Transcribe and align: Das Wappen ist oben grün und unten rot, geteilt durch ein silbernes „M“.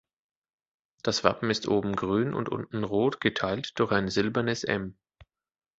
Das 1.03 1.23
Wappen 1.23 1.51
ist 1.51 1.67
oben 1.67 1.95
grün 1.95 2.33
und 2.33 2.49
unten 2.49 2.83
rot, 2.83 3.21
geteilt 3.21 3.73
durch 3.77 3.91
ein 3.91 4.09
silbernes 4.09 4.63
„M“. 4.63 4.97